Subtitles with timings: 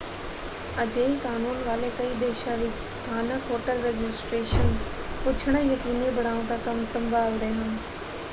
[0.83, 4.75] ਅਜਿਹੇ ਕਾਨੂੰਨ ਵਾਲੇ ਕਈ ਦੇਸ਼ਾਂ ਵਿੱਚ ਸਥਾਨਕ ਹੋਟਲ ਰਜਿਸਟ੍ਰੇਸ਼ਨ
[5.23, 7.77] ਪੁੱਛਣਾ ਯਕੀਨੀ ਬਣਾਓ ਦਾ ਕੰਮ ਸੰਭਾਲਦੇ ਹਨ।